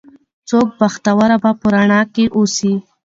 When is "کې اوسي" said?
2.13-2.73